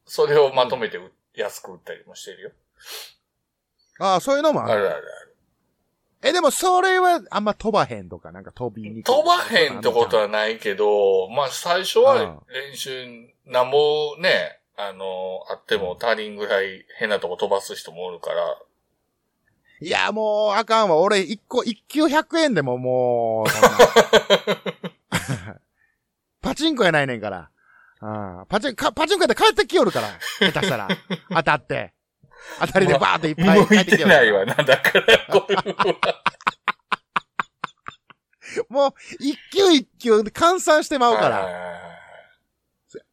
[0.06, 2.52] それをまとめて売安く売ったりもしてるよ。
[4.04, 4.72] ああ、そういうのもある。
[4.74, 5.36] あるあるある。
[6.24, 9.04] え、でもそれはあんま飛ばへんとか、なんか飛びにくい。
[9.04, 13.06] 飛ばへんってことはないけど、まあ最初はうん練習、
[13.46, 18.58] なんぼね、あの、あっても足りんぐらい変なとこ飛ばす人もおるから、
[19.82, 20.98] いや、もう、あかんわ。
[20.98, 23.70] 俺、一個、一球100円でももう、そんな
[26.42, 27.50] パチンコやないねんから。
[28.02, 30.08] うんパチン、かパチンコやって帰ってきよるから。
[30.52, 30.88] 下手したら。
[31.30, 31.93] 当たって。
[32.60, 34.14] 当たりでバーっていっぱい帰向いてってきよる。
[34.14, 36.24] ないわな、だから、ゴルフは。
[38.70, 41.30] もう、一球一球で換算してまうから。
[41.30, 41.48] ら。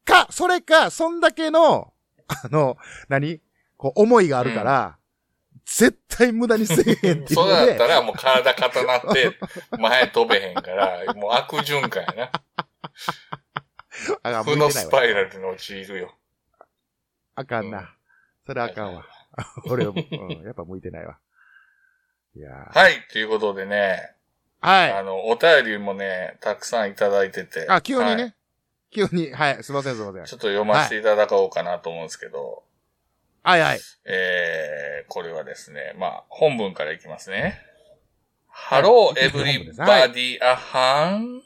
[0.05, 1.93] か、それか、そんだけの、
[2.29, 2.77] あの、
[3.09, 3.41] 何？
[3.77, 4.99] こう、思いがあるから、
[5.65, 9.39] 絶対無駄にせえへんっていうそうだったらもう体固なって、
[9.79, 12.31] 前飛べへんから、もう悪循環や
[14.23, 14.43] な。
[14.43, 15.15] 負のスパイル。
[15.15, 16.15] ラルに陥るよ。
[17.35, 17.95] あかんな。
[18.47, 19.07] それあかんわ。
[19.67, 21.19] 俺、うん、やっぱ向いてないわ。
[22.37, 24.15] いやーはい、ということでね、
[24.61, 24.93] はい。
[24.93, 27.67] あの、お便りもね、たくさんいただいてて。
[27.69, 28.23] あ、急にね。
[28.23, 28.35] はい
[28.93, 30.25] 急に、はい、すいません、すいません。
[30.25, 32.65] ちょっと読ませていただこうかなと思うんですけど、
[33.43, 33.81] はいはい。
[34.05, 37.61] えー、これはですね、まあ、本文からいきますね。
[38.53, 41.41] Hello はい everybody, a han?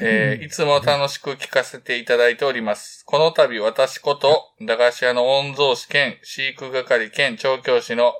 [0.00, 3.04] えーいつも楽しく聞かせていただいております。
[3.04, 8.14] この度私こと、駄菓子屋の御曹司兼飼育係兼調教師の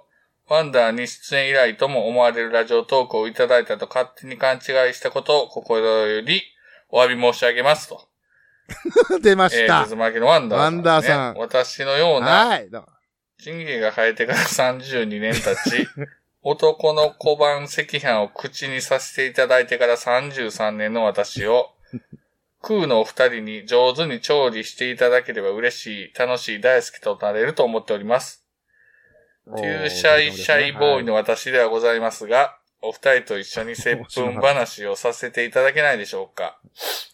[0.49, 4.61] ワンダーに出演以来とも思われるラジオトークをいただいたと勝手に勘違い
[4.95, 6.43] したことを心より
[6.91, 8.09] お詫び申し上げますと。
[9.21, 9.87] 出まえー、した。
[9.87, 10.77] 渦巻きのワンダーさん、ね。
[10.77, 12.71] ワンダーさん私のようなはい。
[12.71, 12.89] どうも
[13.43, 15.87] チンゲが生えてから32年経ち、
[16.47, 21.71] 男の小判赤飯を口にさせていただいてから33年の私を、
[22.61, 28.45] 空のお二人に上手に調理していただければ嬉しい、楽しい、大好きとなれると思っております。
[29.47, 36.59] おトゥーシャイシャイボーイの私ではございますが、お二人と一緒に接吻話をさせていただけないでしょうか。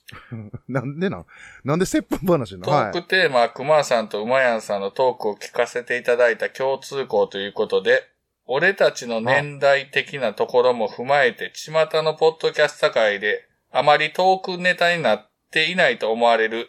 [0.66, 1.26] なんでなん？
[1.62, 2.76] なんで接吻話なトの？
[2.76, 2.90] はい。
[2.90, 8.10] ークテーマは熊さんと馬やんさんのトークを聞かせていただいた共通項ということで、
[8.52, 11.70] 俺たちの年代的なところも踏まえて、巷
[12.02, 16.68] のポッドキャスト界であまりトークネタになっていないと思われる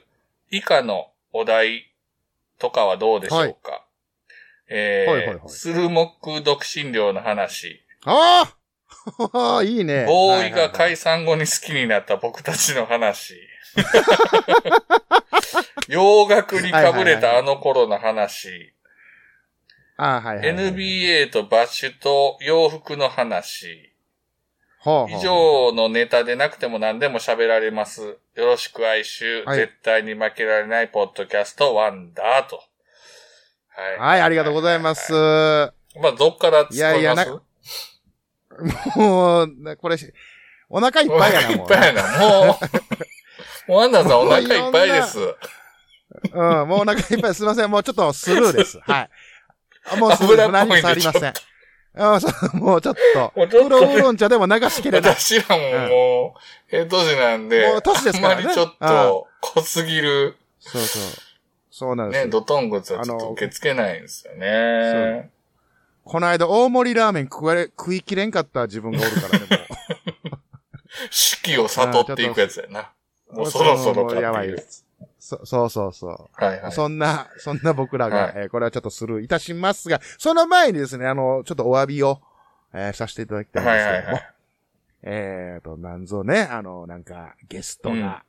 [0.51, 1.91] 以下のお題
[2.59, 3.83] とかはどうでしょうか？
[4.69, 8.53] えーはいはいはいスルモック独身寮の話、あ
[9.33, 10.05] あ いいね。
[10.05, 10.71] ボーイがい。
[10.71, 13.33] 解散後に好きになった僕たちの話。
[15.89, 18.75] 洋楽にかぶれたあの頃の話。
[20.03, 20.73] あはいはいはい。
[20.73, 23.87] NBA とバッシュと洋服の話。
[24.83, 28.01] 以上のネタでなくても何でも喋られます。
[28.01, 29.45] よろしく哀愁。
[29.45, 32.63] はい絶対に負けられないポッドキャストワンダーと。
[33.69, 33.99] はい。
[33.99, 35.13] はい、ありがとうございます。
[35.13, 36.77] まあ、どっから突っ込みます？
[36.77, 37.25] いやいやな
[38.95, 39.97] もう、なこれ、
[40.69, 42.19] お腹いっおぱいやな、腹いっもうぱいやな。
[42.19, 42.59] も
[43.67, 45.19] う、もうワンダーさんお腹いっぱいです。
[45.19, 47.69] うん、もうお腹いっぱいすいません。
[47.69, 48.79] もうちょっとスルーです。
[48.79, 49.09] はい。
[49.89, 51.33] あもうスルー、油っぽいんで何も触りません。
[51.93, 55.11] あそうもうちょっと、もうちょっとねプロウーロン茶でも流しきれない。
[55.11, 56.35] 私らもも
[56.71, 61.01] う、ええ年なんで、もう年ですからねあんまりちょっと濃すぎる、そうそう。
[61.71, 62.29] そうなんですね、よ。
[62.29, 65.31] ドトングツはちょっと受け付けないんですよね。
[66.03, 70.39] この間、大盛りラーメン食われ、食いきれんかった自分がおるからね、もう。
[71.09, 72.91] 四季を悟っていくやつやな。
[73.31, 74.55] もうそろそろかってやばいいう。
[74.55, 74.85] です。
[75.21, 76.43] そそうそうそう。
[76.43, 76.71] はいはい。
[76.71, 82.19] そんな、そんな僕らが、はいえーこれはちょっとスルーいたしますが、その前にですね、あの、ちょっとお詫びを、
[82.73, 84.33] えーさせていただきたいんですけども、はいはいはい
[85.03, 88.23] えーと、なんぞね、あの、なんか、ゲストが、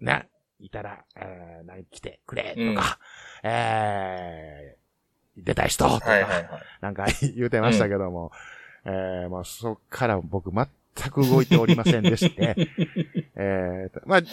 [0.00, 0.24] な、
[0.60, 2.98] いたら、えー、何来てくれ、とか、
[3.42, 6.48] えー、出たい人、とか、はいはいはい。
[6.80, 8.32] なんか言うてましたけども、
[8.84, 10.68] えー、まあ、そっから僕全
[11.10, 12.56] く動いておりませんでして、
[13.36, 14.30] えーと、まあ、じ、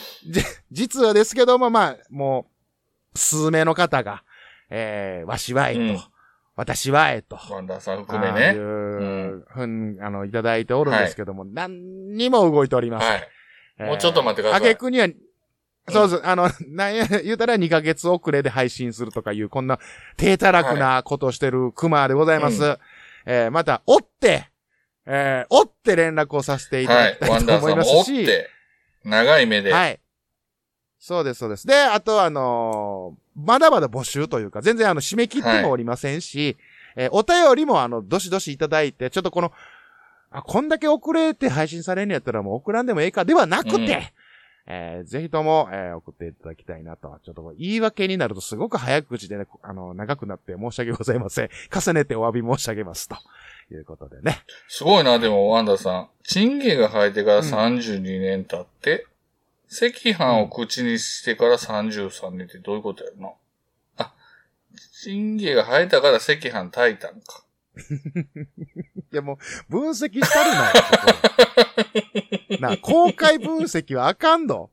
[0.71, 2.47] 実はですけども、まあ、も
[3.13, 4.23] う、数名の方が、
[4.69, 5.99] えー、わしはえと、うん
[6.59, 8.59] 私はえと、ワンダーさん含めああいね。
[8.59, 13.09] う、ふん、あの、いただいておるんですけども、何にも動いておりません。
[13.11, 13.89] はい。
[13.91, 15.07] もうちょっと待ってくださいあげくには、
[15.87, 19.79] そうそう、あの、なんや、言うたら2ヶ月遅れで配信するとかいう、こんな
[20.17, 22.61] 低たらくなことをしてるクマでございます。
[22.61, 22.79] う
[23.25, 24.48] えーまた、追って、
[25.11, 27.11] えー追って連絡をさせていたはい。
[27.11, 28.49] だきたいとワンダー思いますし、さんも追って、
[29.03, 29.73] 長い目で。
[29.73, 29.99] はい。
[30.99, 31.65] そうです、そうです。
[31.65, 36.57] で、あとあのーまだまだ募集というか、全然あの、締め切ってもおりませんし、
[36.95, 39.51] えーお便りもあの、どしどしいただいて、ちょっとこの、
[40.31, 43.85] あ、こんだけ遅れて配信されんのやったらもう送らんでもええかではなくて、うん
[44.71, 47.17] えーぜひとも、えー送っていただきたいなと。
[47.25, 51.49] ちょっと言い訳になるとすごく早口でね、あの、長くなって申し訳ございません。
[51.75, 53.07] 重ねてお詫び申し上げます。
[53.07, 53.15] と
[53.73, 54.43] いうことでね。
[54.67, 56.09] すごいな、でも、ワンダーさん。
[56.23, 59.05] チンゲが生えてから32年経って、
[59.71, 63.17] 赤飯を口にしてから33年ってどういうことやろ
[63.97, 64.03] な。
[64.05, 64.13] あ、
[65.01, 67.43] チンゲが生えたから赤飯炊いたんか。
[69.11, 70.51] いやもう、分析したる
[72.59, 74.71] な なあ、公開分析はあかんど。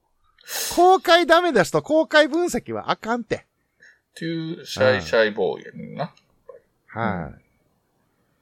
[0.75, 3.37] 公開ダメだしと公開分析はあかんて。
[3.37, 6.15] っていうシャイシャイボーイやねんな。
[6.87, 7.46] はい。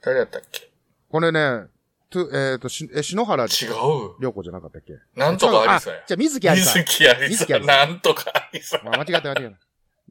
[0.04, 0.70] 誰やったっけ？
[1.08, 1.64] これね、
[2.10, 3.48] と、えっ、と、し、え、篠原違う。
[4.20, 4.98] 涼子じゃなかったっけ？
[5.16, 6.02] なんとかありさや。
[6.06, 6.78] じゃあ、観月ありさ。
[6.78, 6.84] 観
[7.46, 7.86] 月ありさ。
[7.86, 8.80] なんとかありさ。
[8.84, 9.56] まあ間違って間違って。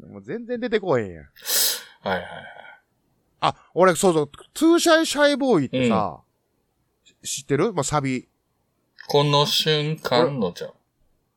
[0.08, 1.24] もう全然出てこへんやん。
[1.24, 2.30] はいはいはい。
[3.42, 6.20] あ、俺、そうそう、 too shy shy boy ってさ、
[7.24, 7.74] 知ってる？
[7.74, 8.28] まあ、サビ。
[9.08, 10.72] この瞬間のじゃん。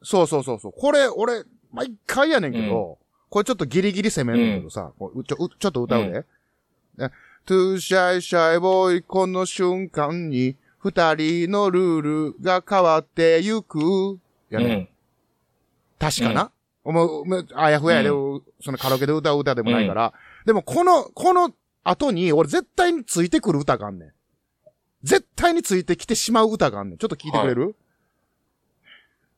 [0.03, 0.73] そうそうそうそう。
[0.73, 6.25] これ、俺、毎回やねんけど、これちょっとギリギリ攻めるんだけどさ、こうちょ、うちょっと歌うで。
[6.97, 7.11] ね
[7.47, 14.19] too shy shy boy、この瞬間に、二人のルールが変わってゆく。
[14.51, 14.89] やね、うん。
[16.01, 16.51] 確かな、
[16.85, 20.13] もう、もうあやふやで、そのカラオケで歌う歌でもないから。
[20.45, 21.53] でも、この、この
[21.85, 24.13] 後に、俺絶対についてくる歌があんねん。
[25.05, 26.99] 絶対についてきてしまう歌があんねん。
[26.99, 27.77] ちょっと聞いてくれる、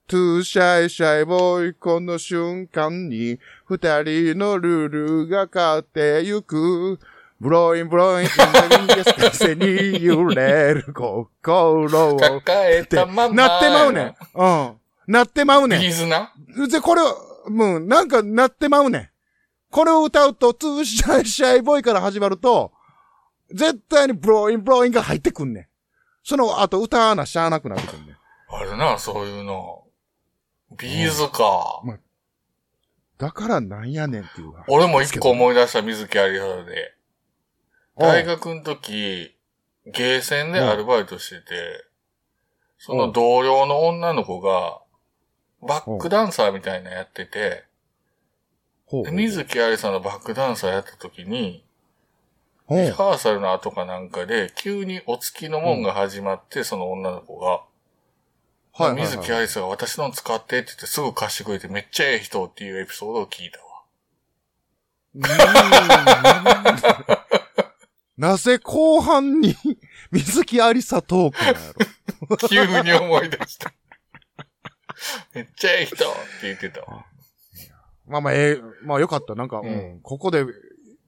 [0.07, 6.99] Too shy shy boy、この瞬間に、二人のルールが変わってゆく。
[7.41, 12.17] Blowin' blowin'、in the 激しい風に揺れる心を。
[12.17, 13.35] 抱えたまま。
[13.35, 14.15] なってまうねん。
[14.35, 14.77] うん。
[15.07, 15.81] なってまうねん。
[15.81, 16.33] B'z な
[16.69, 17.03] で、これ、
[17.49, 19.09] もう、なんか、なってまうねん。
[19.71, 22.73] これを歌うと、 too shy shy boy から始まると、
[23.51, 25.67] 絶対に blowin' blowin' が入ってくんねん。
[26.25, 28.17] その後、歌わなしゃあなくなってくんねん。
[28.49, 29.85] あるな、そういうの。
[30.77, 31.83] ビーズか。
[31.85, 32.01] うん
[33.19, 36.95] だからなんやねんっていう話俺も一個思い出した水木有原で。
[37.99, 39.35] 大が、学の時、
[39.87, 41.85] ゲーセンでアルバイトしてて、
[42.79, 44.81] その同僚の女の子が、
[45.61, 47.65] バックダンサーみたいなのやってて、
[48.91, 51.65] で水木有さんのバックダンサーやった時に、
[52.71, 57.63] リハーサルの後かなんかで、急にお付きの門が始まって、その女の子が、
[58.73, 63.83] はい水木有さんが私の使ってって言ってすぐ貸してくれてめっちゃええ人っていうエピソードを聞いたわ。
[68.19, 69.57] なぜ後半に、
[70.11, 73.73] 水木ありさトークなの急に思い出した。
[75.33, 76.09] めっちゃええ人って
[76.43, 77.07] 言ってたわ。
[78.09, 79.37] まあまあ、ええまあよかった。
[79.37, 80.45] なんか、ううんん、ここで、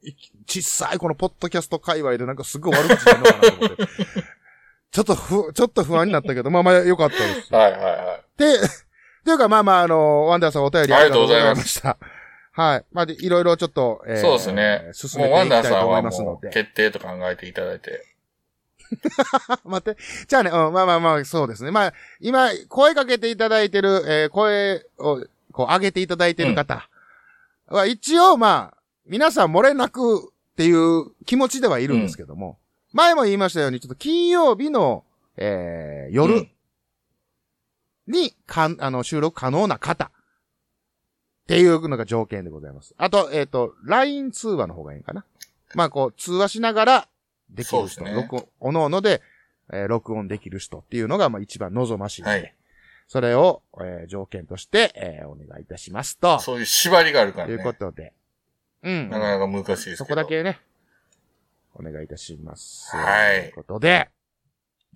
[0.02, 0.14] い
[0.46, 3.84] 小さいこのポッドキャスト界隈でなんかすごい悪口言うのかなと思って。
[4.92, 7.52] ちょっとふ、ちょっと不安になったけど、まあまあよかったです。
[7.52, 8.38] はいはいはい。
[8.38, 8.58] で、
[9.24, 11.98] というかまあまああの、ワンダーさんお便りありがとうございました。
[12.52, 12.84] はい。
[12.92, 14.90] まあで、いろいろちょっと、えーそうですね。
[14.92, 16.30] 進めていきたいとさんはい思ますので。
[16.30, 18.04] もう決定と考えていただいて。
[19.64, 20.00] 待って。
[20.26, 21.70] じゃあね、うん、まあまあまあ、そうですね。
[21.70, 26.88] まあ、今、声かけていただいてる、えー声を、こう、上げていただいてる方
[27.66, 28.76] は、一応、まあ、
[29.06, 32.58] 皆さん漏れなくっていう気持ちではいるんですけども、
[32.92, 35.04] 前も言いましたように、ちょっと金曜日の、
[35.36, 36.48] えー、夜
[38.08, 40.10] に、かん、あの、収録可能な方。
[41.50, 42.94] っていうのが条件でございます。
[42.96, 45.24] あと、えっ、と、LINE 通話の方がいいかな。
[45.74, 47.08] まあ、こう、通話しながら
[47.50, 49.20] できる人、ね録音、おのおので、
[49.72, 52.54] えー録音できる人っていうのが、まあ、一番望ましいので、はい。
[53.08, 56.38] それを、えー条件として、えーお願いいたしますと。
[56.38, 57.56] そういう縛りがあるからね。
[57.56, 58.12] ということで。
[58.84, 59.10] うん。
[59.10, 59.96] なかなか難しいですけど。
[59.96, 60.60] そこだけね、
[61.74, 62.94] お願いいたします。
[62.96, 64.08] はいということで、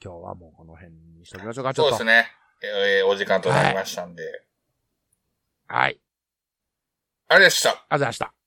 [0.00, 1.96] 今日はもうこの辺にしときましょうか、ちょっと。
[1.96, 2.28] そうですね。
[2.62, 4.44] えーお時間となりましたんで。
[5.66, 5.98] はい。
[7.34, 7.70] ありがとうございました。
[7.70, 8.43] ありがとうございました。